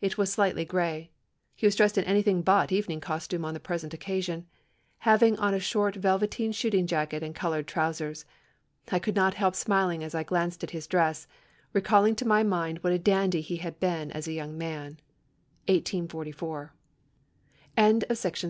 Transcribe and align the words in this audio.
It 0.00 0.16
was 0.16 0.32
slightly 0.32 0.64
gray. 0.64 1.10
He 1.54 1.66
was 1.66 1.76
dressed 1.76 1.98
in 1.98 2.04
anything 2.04 2.40
but 2.40 2.72
evening 2.72 2.98
costume 2.98 3.44
on 3.44 3.52
the 3.52 3.60
present 3.60 3.92
occasion, 3.92 4.46
having 5.00 5.38
on 5.38 5.52
a 5.52 5.60
short 5.60 5.96
velveteen 5.96 6.52
shooting 6.52 6.86
jacket 6.86 7.22
and 7.22 7.34
coloured 7.34 7.66
trousers. 7.66 8.24
I 8.90 8.98
could 8.98 9.14
not 9.14 9.34
help 9.34 9.54
smiling 9.54 10.02
as 10.02 10.14
I 10.14 10.22
glanced 10.22 10.64
at 10.64 10.70
his 10.70 10.86
dress 10.86 11.26
recalling 11.74 12.16
to 12.16 12.26
my 12.26 12.42
mind 12.42 12.78
what 12.78 12.94
a 12.94 12.98
dandy 12.98 13.42
he 13.42 13.56
had 13.56 13.78
been 13.78 14.10
as 14.12 14.26
a 14.26 14.32
young 14.32 14.56
man." 14.56 14.96
1844. 15.68 16.56
HARRIET 16.56 16.70
MARTINEAU 16.72 16.72
1802 16.72 16.72
1876 17.76 18.16
[Sidenote: 18.16 18.38
H. 18.40 18.44